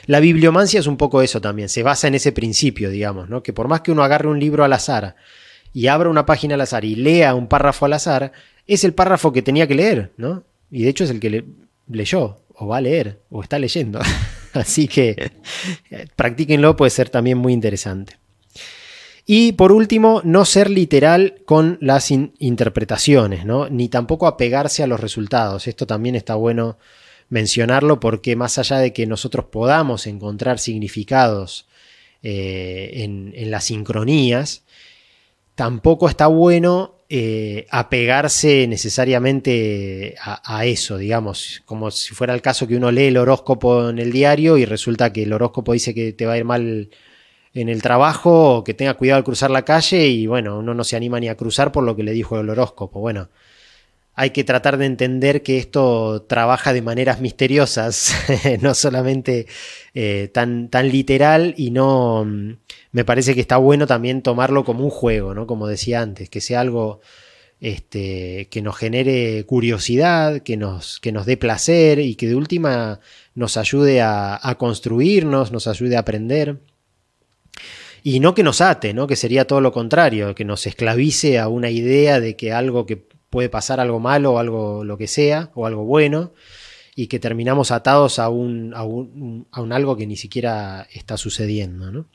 La 0.08 0.22
bibliomancia 0.22 0.80
es 0.80 0.88
un 0.88 0.98
poco 0.98 1.22
eso 1.22 1.42
también, 1.42 1.70
se 1.70 1.84
basa 1.84 2.08
en 2.08 2.16
ese 2.16 2.32
principio, 2.32 2.90
digamos, 2.90 3.30
¿no? 3.30 3.44
Que 3.44 3.54
por 3.54 3.68
más 3.68 3.82
que 3.82 3.92
uno 3.92 4.04
agarre 4.04 4.30
un 4.30 4.40
libro 4.40 4.64
al 4.64 4.74
azar 4.74 5.16
y 5.74 5.88
abra 5.88 6.10
una 6.10 6.26
página 6.26 6.56
al 6.56 6.62
azar 6.62 6.86
y 6.86 6.96
lea 6.96 7.36
un 7.36 7.48
párrafo 7.48 7.86
al 7.86 7.94
azar, 7.94 8.32
es 8.66 8.86
el 8.86 8.94
párrafo 8.94 9.34
que 9.34 9.42
tenía 9.42 9.68
que 9.68 9.76
leer, 9.76 10.14
¿no? 10.18 10.44
Y 10.72 10.84
de 10.84 10.90
hecho 10.90 11.04
es 11.04 11.10
el 11.10 11.20
que 11.20 11.44
leyó, 11.90 12.38
o 12.56 12.68
va 12.68 12.78
a 12.78 12.82
leer, 12.82 13.20
o 13.30 13.44
está 13.44 13.60
leyendo. 13.60 14.00
Así 14.54 14.88
que 14.88 15.32
eh, 15.92 16.08
practíquenlo, 16.16 16.78
puede 16.78 16.90
ser 16.90 17.10
también 17.10 17.38
muy 17.38 17.52
interesante. 17.52 18.18
Y 19.26 19.52
por 19.52 19.74
último, 19.74 20.22
no 20.24 20.46
ser 20.46 20.70
literal 20.70 21.42
con 21.44 21.78
las 21.82 22.12
interpretaciones, 22.12 23.46
¿no? 23.46 23.68
Ni 23.68 23.90
tampoco 23.90 24.26
apegarse 24.26 24.84
a 24.84 24.88
los 24.88 25.02
resultados. 25.02 25.68
Esto 25.68 25.86
también 25.86 26.16
está 26.16 26.36
bueno 26.36 26.78
mencionarlo 27.29 28.00
porque 28.00 28.36
más 28.36 28.57
allá 28.57 28.77
de 28.77 28.93
que 28.93 29.05
nosotros 29.05 29.46
podamos 29.46 30.07
encontrar 30.07 30.60
significados 30.60 31.67
eh, 32.24 33.03
en, 33.03 33.51
las 33.51 33.65
sincronías, 33.65 34.63
tampoco 35.55 36.10
está 36.10 36.27
bueno 36.27 36.96
eh, 37.10 37.65
apegarse 37.69 38.67
necesariamente 38.67 40.15
a, 40.22 40.65
eso, 40.65 40.98
digamos, 40.98 41.62
como 41.65 41.91
si 41.91 42.13
fuera 42.13 42.34
el 42.34 42.41
caso 42.41 42.67
que 42.67 42.75
uno 42.75 42.91
lee 42.91 43.05
el 43.05 43.17
horóscopo 43.17 43.89
en 43.89 44.00
el 44.00 44.12
diario 44.12 44.57
y 44.57 44.65
resulta 44.65 45.13
que 45.13 45.24
el 45.24 45.34
horóscopo 45.34 45.74
dice 45.74 45.93
que 45.93 46.13
te 46.13 46.25
va 46.25 46.34
a 46.34 46.38
ir 46.38 46.46
mal 46.46 46.89
en 47.53 47.69
el 47.69 47.81
trabajo 47.81 48.57
o 48.57 48.63
que 48.63 48.74
tenga 48.74 48.96
cuidado 48.96 49.17
al 49.17 49.24
cruzar 49.24 49.51
la 49.51 49.65
calle 49.65 50.07
y 50.07 50.27
bueno, 50.27 50.60
uno 50.60 50.74
no 50.74 50.84
se 50.84 50.96
anima 50.96 51.19
ni 51.19 51.29
a 51.29 51.36
cruzar 51.36 51.72
por 51.72 51.84
lo 51.84 51.96
que 51.96 52.03
le 52.03 52.12
dijo 52.12 52.39
el 52.39 52.50
horóscopo. 52.50 53.00
Bueno, 53.00 53.29
hay 54.20 54.32
que 54.32 54.44
tratar 54.44 54.78
de 54.78 54.88
entender 54.88 55.44
que 55.44 55.60
esto 55.60 56.24
trabaja 56.24 56.74
de 56.74 56.82
maneras 56.82 57.22
misteriosas, 57.22 58.16
no 58.62 58.74
solamente 58.74 59.46
eh, 59.94 60.32
tan, 60.34 60.70
tan 60.70 60.90
literal 60.90 61.54
y 61.56 61.70
no 61.70 62.26
me 62.92 63.06
parece 63.06 63.36
que 63.36 63.42
está 63.42 63.58
bueno 63.58 63.86
también 63.86 64.24
tomarlo 64.24 64.66
como 64.66 64.84
un 64.84 64.90
juego, 64.90 65.36
¿no? 65.36 65.46
Como 65.46 65.68
decía 65.68 66.02
antes, 66.02 66.32
que 66.32 66.42
sea 66.42 66.62
algo 66.62 67.00
este, 67.62 68.48
que 68.50 68.64
nos 68.64 68.76
genere 68.76 69.46
curiosidad, 69.46 70.42
que 70.42 70.58
nos, 70.58 71.00
que 71.00 71.12
nos 71.12 71.28
dé 71.28 71.38
placer 71.38 72.00
y 72.00 72.16
que 72.16 72.28
de 72.28 72.36
última 72.36 73.00
nos 73.36 73.56
ayude 73.56 74.02
a, 74.02 74.56
construirnos, 74.58 75.52
nos 75.52 75.68
ayude 75.68 75.96
a 75.96 76.00
aprender. 76.00 76.60
Y 78.02 78.20
no 78.20 78.34
que 78.34 78.42
nos 78.42 78.62
ate, 78.62 78.96
¿no? 78.96 79.06
Que 79.06 79.16
sería 79.16 79.46
todo 79.46 79.62
lo 79.62 79.72
contrario, 79.72 80.34
que 80.34 80.44
nos 80.44 80.66
esclavice 80.66 81.38
a 81.38 81.50
una 81.50 81.70
idea 81.70 82.20
de 82.20 82.36
que 82.36 82.52
algo 82.52 82.88
que 82.88 83.07
puede 83.29 83.50
pasar 83.50 83.79
algo 83.79 84.00
malo 84.00 84.34
o 84.34 84.39
algo 84.39 84.84
lo 84.84 84.98
que 84.98 85.07
sea, 85.07 85.51
o 85.55 85.65
algo 85.65 85.84
bueno, 85.84 86.34
y 86.96 87.07
que 87.07 87.19
terminamos 87.19 87.72
atados 87.72 88.19
a 88.19 88.29
un, 88.29 88.74
a 88.74 88.84
un, 88.84 89.48
a 89.51 89.62
un 89.62 89.74
algo 89.74 89.96
que 89.98 90.07
ni 90.07 90.15
siquiera 90.15 90.88
está 90.93 91.17
sucediendo, 91.17 91.91
¿no? 91.91 92.05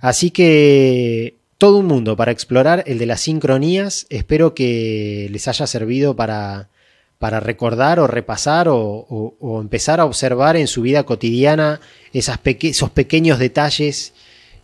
Así 0.00 0.30
que 0.30 1.36
todo 1.60 1.76
un 1.76 1.86
mundo 1.86 2.16
para 2.16 2.32
explorar, 2.32 2.84
el 2.86 2.98
de 2.98 3.04
las 3.04 3.20
sincronías. 3.20 4.06
Espero 4.08 4.54
que 4.54 5.28
les 5.30 5.46
haya 5.46 5.66
servido 5.66 6.16
para, 6.16 6.70
para 7.18 7.38
recordar 7.38 8.00
o 8.00 8.06
repasar 8.06 8.68
o, 8.70 9.60
empezar 9.60 10.00
a 10.00 10.06
observar 10.06 10.56
en 10.56 10.66
su 10.66 10.80
vida 10.80 11.02
cotidiana 11.02 11.82
esos 12.14 12.90
pequeños 12.90 13.38
detalles 13.38 14.14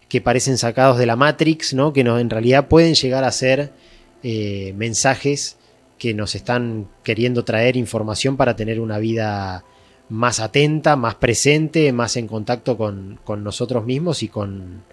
que 0.09 0.23
parecen 0.23 0.57
sacados 0.57 0.97
de 0.97 1.05
la 1.05 1.17
Matrix, 1.17 1.75
¿no? 1.75 1.93
que 1.93 2.01
en 2.01 2.31
realidad 2.31 2.69
pueden 2.69 2.95
llegar 2.95 3.25
a 3.25 3.31
ser 3.31 3.73
eh, 4.23 4.73
mensajes 4.77 5.57
que 5.99 6.15
nos 6.15 6.35
están 6.35 6.89
queriendo 7.03 7.45
traer 7.45 7.77
información 7.77 8.37
para 8.37 8.57
tener 8.57 8.81
una 8.81 8.99
vida 8.99 9.65
más 10.09 10.41
atenta, 10.41 10.97
más 10.97 11.17
presente, 11.17 11.93
más 11.93 12.17
en 12.17 12.27
contacto 12.27 12.77
con 12.77 13.45
nosotros 13.45 13.85
mismos 13.85 14.23
y 14.23 14.29
con, 14.29 14.85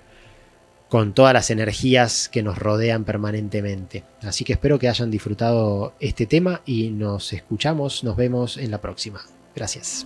con 0.94 1.16
todas 1.16 1.34
las 1.34 1.50
energías 1.50 2.30
que 2.30 2.44
nos 2.44 2.60
rodean 2.60 3.04
permanentemente. 3.04 4.04
Así 4.22 4.44
que 4.44 4.54
espero 4.54 4.78
que 4.78 4.88
hayan 4.88 5.10
disfrutado 5.10 5.96
este 6.00 6.28
tema 6.28 6.62
y 6.68 6.92
nos 6.92 7.34
escuchamos, 7.34 8.04
nos 8.04 8.16
vemos 8.16 8.58
en 8.58 8.70
la 8.70 8.80
próxima. 8.80 9.26
Gracias. 9.56 10.06